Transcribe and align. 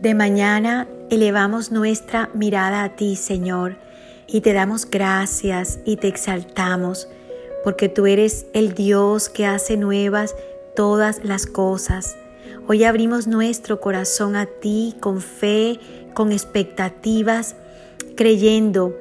De 0.00 0.14
mañana 0.14 0.86
elevamos 1.10 1.72
nuestra 1.72 2.30
mirada 2.32 2.84
a 2.84 2.94
ti, 2.94 3.16
Señor, 3.16 3.78
y 4.28 4.42
te 4.42 4.52
damos 4.52 4.88
gracias 4.88 5.80
y 5.84 5.96
te 5.96 6.06
exaltamos, 6.06 7.08
porque 7.64 7.88
tú 7.88 8.06
eres 8.06 8.46
el 8.52 8.74
Dios 8.74 9.28
que 9.28 9.44
hace 9.44 9.76
nuevas 9.76 10.36
todas 10.76 11.24
las 11.24 11.46
cosas. 11.46 12.16
Hoy 12.68 12.84
abrimos 12.84 13.26
nuestro 13.26 13.80
corazón 13.80 14.36
a 14.36 14.46
ti 14.46 14.94
con 15.00 15.20
fe, 15.20 15.80
con 16.14 16.30
expectativas, 16.30 17.56
creyendo 18.14 18.96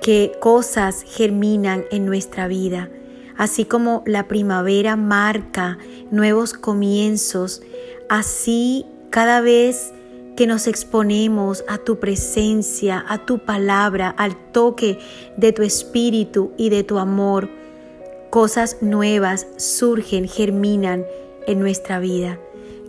que 0.00 0.32
cosas 0.40 1.02
germinan 1.02 1.84
en 1.90 2.06
nuestra 2.06 2.48
vida. 2.48 2.88
Así 3.36 3.66
como 3.66 4.02
la 4.06 4.28
primavera 4.28 4.96
marca 4.96 5.76
nuevos 6.10 6.54
comienzos, 6.54 7.60
así 8.08 8.86
cada 9.10 9.42
vez 9.42 9.92
que 10.38 10.46
nos 10.46 10.68
exponemos 10.68 11.64
a 11.66 11.78
tu 11.78 11.98
presencia, 11.98 13.04
a 13.08 13.26
tu 13.26 13.40
palabra, 13.40 14.08
al 14.08 14.36
toque 14.52 15.00
de 15.36 15.52
tu 15.52 15.64
espíritu 15.64 16.52
y 16.56 16.70
de 16.70 16.84
tu 16.84 16.98
amor, 16.98 17.48
cosas 18.30 18.76
nuevas 18.80 19.48
surgen, 19.56 20.28
germinan 20.28 21.04
en 21.48 21.58
nuestra 21.58 21.98
vida. 21.98 22.38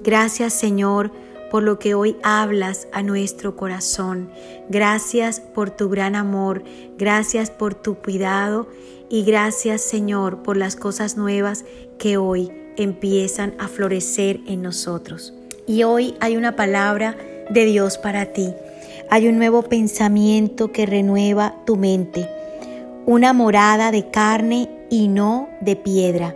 Gracias 0.04 0.54
Señor 0.54 1.12
por 1.50 1.64
lo 1.64 1.80
que 1.80 1.96
hoy 1.96 2.18
hablas 2.22 2.88
a 2.94 3.02
nuestro 3.02 3.56
corazón. 3.56 4.30
Gracias 4.70 5.40
por 5.40 5.72
tu 5.72 5.90
gran 5.90 6.16
amor, 6.16 6.62
gracias 7.00 7.50
por 7.50 7.74
tu 7.74 7.96
cuidado 7.96 8.68
y 9.10 9.24
gracias 9.24 9.82
Señor 9.82 10.44
por 10.44 10.56
las 10.56 10.76
cosas 10.76 11.18
nuevas 11.18 11.66
que 11.98 12.18
hoy 12.18 12.52
empiezan 12.78 13.56
a 13.58 13.68
florecer 13.68 14.40
en 14.46 14.62
nosotros. 14.62 15.34
Y 15.66 15.82
hoy 15.82 16.16
hay 16.20 16.38
una 16.38 16.56
palabra 16.56 17.16
de 17.50 17.66
Dios 17.66 17.98
para 17.98 18.28
ti. 18.28 18.54
Hay 19.10 19.28
un 19.28 19.38
nuevo 19.38 19.64
pensamiento 19.64 20.72
que 20.72 20.86
renueva 20.86 21.56
tu 21.66 21.76
mente, 21.76 22.30
una 23.06 23.34
morada 23.34 23.92
de 23.92 24.10
carne 24.10 24.70
y 24.90 25.08
no 25.08 25.50
de 25.62 25.76
piedra. 25.76 26.36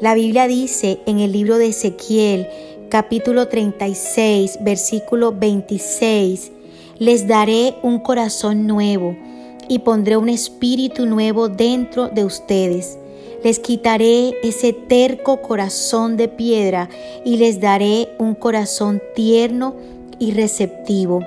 La 0.00 0.14
Biblia 0.14 0.46
dice 0.46 1.00
en 1.06 1.18
el 1.18 1.32
libro 1.32 1.58
de 1.58 1.68
Ezequiel, 1.68 2.46
capítulo 2.88 3.48
36, 3.48 4.58
versículo 4.62 5.32
26, 5.32 6.52
les 6.98 7.26
daré 7.26 7.74
un 7.82 7.98
corazón 7.98 8.66
nuevo 8.66 9.16
y 9.68 9.80
pondré 9.80 10.16
un 10.16 10.28
espíritu 10.28 11.04
nuevo 11.04 11.48
dentro 11.48 12.08
de 12.08 12.24
ustedes. 12.24 12.98
Les 13.42 13.58
quitaré 13.58 14.34
ese 14.42 14.72
terco 14.72 15.42
corazón 15.42 16.16
de 16.16 16.28
piedra 16.28 16.88
y 17.24 17.36
les 17.36 17.60
daré 17.60 18.08
un 18.18 18.34
corazón 18.34 19.00
tierno 19.14 19.74
y 20.18 20.32
receptivo. 20.32 21.24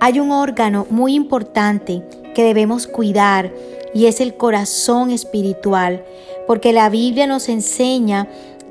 Hay 0.00 0.18
un 0.20 0.30
órgano 0.30 0.86
muy 0.90 1.14
importante 1.14 2.02
que 2.34 2.44
debemos 2.44 2.86
cuidar 2.86 3.52
y 3.92 4.06
es 4.06 4.20
el 4.20 4.34
corazón 4.34 5.10
espiritual, 5.10 6.04
porque 6.46 6.72
la 6.72 6.88
Biblia 6.88 7.26
nos 7.26 7.48
enseña 7.48 8.28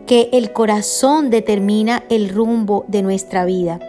que 0.07 0.29
el 0.31 0.53
corazón 0.53 1.29
determina 1.29 2.03
el 2.09 2.29
rumbo 2.29 2.85
de 2.87 3.03
nuestra 3.03 3.45
vida. 3.45 3.79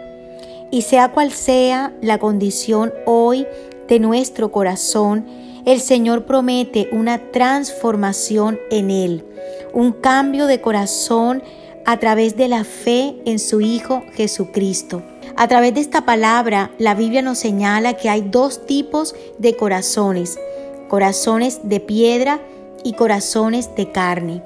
Y 0.69 0.83
sea 0.83 1.11
cual 1.11 1.31
sea 1.31 1.93
la 2.01 2.19
condición 2.19 2.93
hoy 3.05 3.47
de 3.87 3.99
nuestro 3.99 4.51
corazón, 4.51 5.25
el 5.65 5.79
Señor 5.79 6.25
promete 6.25 6.89
una 6.91 7.31
transformación 7.31 8.59
en 8.69 8.91
él, 8.91 9.25
un 9.73 9.91
cambio 9.91 10.45
de 10.45 10.61
corazón 10.61 11.43
a 11.85 11.97
través 11.97 12.35
de 12.35 12.47
la 12.47 12.63
fe 12.63 13.15
en 13.25 13.39
su 13.39 13.61
Hijo 13.61 14.03
Jesucristo. 14.13 15.03
A 15.35 15.47
través 15.47 15.73
de 15.73 15.81
esta 15.81 16.05
palabra, 16.05 16.71
la 16.77 16.93
Biblia 16.93 17.21
nos 17.21 17.39
señala 17.39 17.93
que 17.93 18.09
hay 18.09 18.21
dos 18.21 18.65
tipos 18.65 19.15
de 19.37 19.55
corazones, 19.55 20.39
corazones 20.87 21.61
de 21.63 21.79
piedra 21.79 22.41
y 22.83 22.93
corazones 22.93 23.73
de 23.75 23.91
carne. 23.91 24.43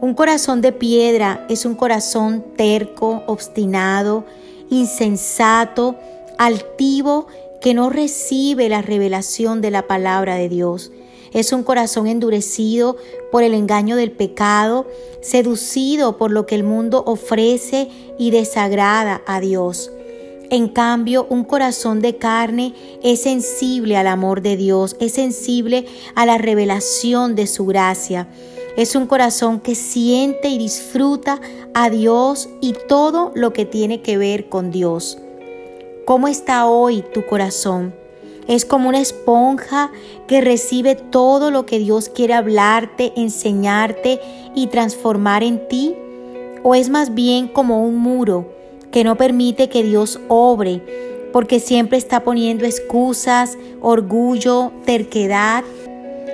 Un 0.00 0.14
corazón 0.14 0.62
de 0.62 0.72
piedra 0.72 1.44
es 1.48 1.66
un 1.66 1.74
corazón 1.74 2.44
terco, 2.56 3.22
obstinado, 3.26 4.24
insensato, 4.70 5.96
altivo, 6.38 7.26
que 7.60 7.74
no 7.74 7.90
recibe 7.90 8.70
la 8.70 8.80
revelación 8.80 9.60
de 9.60 9.70
la 9.70 9.86
palabra 9.86 10.36
de 10.36 10.48
Dios. 10.48 10.90
Es 11.32 11.52
un 11.52 11.62
corazón 11.62 12.06
endurecido 12.06 12.96
por 13.30 13.42
el 13.42 13.54
engaño 13.54 13.96
del 13.96 14.10
pecado, 14.10 14.86
seducido 15.20 16.16
por 16.16 16.30
lo 16.30 16.46
que 16.46 16.56
el 16.56 16.64
mundo 16.64 17.04
ofrece 17.06 17.88
y 18.18 18.30
desagrada 18.30 19.22
a 19.26 19.40
Dios. 19.40 19.92
En 20.50 20.68
cambio, 20.68 21.26
un 21.30 21.44
corazón 21.44 22.00
de 22.00 22.16
carne 22.16 22.74
es 23.04 23.22
sensible 23.22 23.96
al 23.96 24.08
amor 24.08 24.42
de 24.42 24.56
Dios, 24.56 24.96
es 24.98 25.12
sensible 25.12 25.86
a 26.16 26.26
la 26.26 26.38
revelación 26.38 27.36
de 27.36 27.46
su 27.46 27.66
gracia. 27.66 28.26
Es 28.76 28.96
un 28.96 29.06
corazón 29.06 29.60
que 29.60 29.76
siente 29.76 30.48
y 30.48 30.58
disfruta 30.58 31.40
a 31.72 31.88
Dios 31.88 32.48
y 32.60 32.74
todo 32.88 33.30
lo 33.36 33.52
que 33.52 33.64
tiene 33.64 34.02
que 34.02 34.18
ver 34.18 34.48
con 34.48 34.72
Dios. 34.72 35.18
¿Cómo 36.04 36.26
está 36.26 36.66
hoy 36.66 37.04
tu 37.14 37.24
corazón? 37.26 37.94
Es 38.48 38.64
como 38.64 38.88
una 38.88 39.00
esponja 39.00 39.90
que 40.26 40.40
recibe 40.40 40.94
todo 40.94 41.50
lo 41.50 41.66
que 41.66 41.78
Dios 41.78 42.08
quiere 42.08 42.34
hablarte, 42.34 43.12
enseñarte 43.16 44.20
y 44.54 44.68
transformar 44.68 45.42
en 45.42 45.68
ti. 45.68 45.94
¿O 46.62 46.74
es 46.74 46.90
más 46.90 47.14
bien 47.14 47.48
como 47.48 47.84
un 47.84 47.96
muro 47.96 48.52
que 48.90 49.04
no 49.04 49.16
permite 49.16 49.68
que 49.68 49.82
Dios 49.82 50.20
obre 50.28 50.82
porque 51.32 51.60
siempre 51.60 51.96
está 51.96 52.24
poniendo 52.24 52.66
excusas, 52.66 53.56
orgullo, 53.80 54.72
terquedad? 54.84 55.64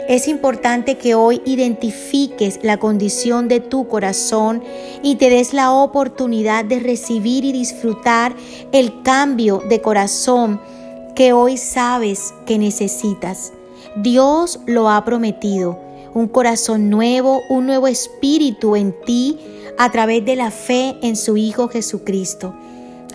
Es 0.08 0.28
importante 0.28 0.98
que 0.98 1.16
hoy 1.16 1.42
identifiques 1.44 2.60
la 2.62 2.76
condición 2.76 3.48
de 3.48 3.58
tu 3.58 3.88
corazón 3.88 4.62
y 5.02 5.16
te 5.16 5.30
des 5.30 5.52
la 5.52 5.72
oportunidad 5.72 6.64
de 6.64 6.78
recibir 6.78 7.44
y 7.44 7.50
disfrutar 7.50 8.32
el 8.70 9.02
cambio 9.02 9.64
de 9.68 9.80
corazón 9.80 10.60
que 11.16 11.32
hoy 11.32 11.56
sabes 11.56 12.34
que 12.44 12.58
necesitas. 12.58 13.52
Dios 13.96 14.60
lo 14.66 14.90
ha 14.90 15.02
prometido, 15.04 15.80
un 16.12 16.28
corazón 16.28 16.90
nuevo, 16.90 17.40
un 17.48 17.66
nuevo 17.66 17.88
espíritu 17.88 18.76
en 18.76 18.94
ti 19.04 19.38
a 19.78 19.90
través 19.90 20.24
de 20.26 20.36
la 20.36 20.50
fe 20.50 20.96
en 21.02 21.16
su 21.16 21.38
Hijo 21.38 21.68
Jesucristo. 21.68 22.54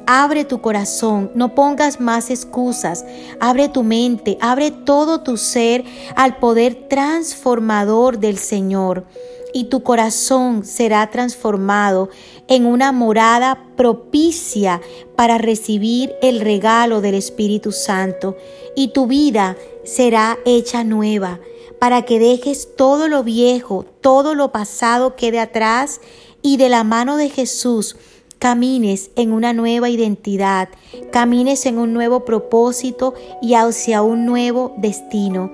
Abre 0.08 0.46
tu 0.46 0.62
corazón, 0.62 1.32
no 1.36 1.54
pongas 1.54 2.00
más 2.00 2.32
excusas, 2.32 3.06
abre 3.40 3.70
tu 3.70 3.84
mente, 3.84 4.36
abre 4.42 4.72
todo 4.72 5.22
tu 5.22 5.38
ser 5.38 5.86
al 6.16 6.38
poder 6.38 6.88
transformador 6.90 8.18
del 8.18 8.40
Señor 8.40 9.06
y 9.54 9.66
tu 9.66 9.84
corazón 9.84 10.66
será 10.66 11.10
transformado 11.10 12.10
en 12.48 12.66
una 12.66 12.92
morada 12.92 13.68
propicia 13.76 14.82
para 15.16 15.38
recibir 15.38 16.14
el 16.22 16.40
regalo 16.40 17.02
del 17.02 17.16
Espíritu 17.16 17.72
Santo 17.72 18.38
y 18.76 18.90
tu 18.90 19.08
vida 19.08 19.58
será 19.84 20.38
hecha 20.46 20.84
nueva 20.84 21.40
para 21.80 22.04
que 22.04 22.20
dejes 22.20 22.76
todo 22.76 23.08
lo 23.08 23.24
viejo, 23.24 23.86
todo 24.02 24.36
lo 24.36 24.52
pasado 24.52 25.16
quede 25.16 25.40
atrás 25.40 26.00
y 26.42 26.58
de 26.58 26.70
la 26.70 26.84
mano 26.84 27.18
de 27.18 27.30
Jesús 27.30 27.96
camines 28.42 29.12
en 29.16 29.34
una 29.34 29.54
nueva 29.54 29.90
identidad, 29.90 30.70
camines 31.12 31.68
en 31.68 31.78
un 31.78 31.94
nuevo 31.94 32.26
propósito 32.26 33.14
y 33.40 33.54
hacia 33.54 34.02
un 34.02 34.26
nuevo 34.26 34.74
destino. 34.78 35.52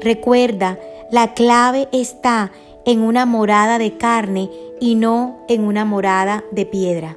Recuerda, 0.00 0.78
la 1.10 1.34
clave 1.34 1.88
está 1.90 2.52
en 2.84 3.00
una 3.02 3.26
morada 3.26 3.78
de 3.78 3.96
carne 3.96 4.50
y 4.80 4.94
no 4.94 5.44
en 5.48 5.64
una 5.64 5.84
morada 5.84 6.44
de 6.50 6.66
piedra. 6.66 7.16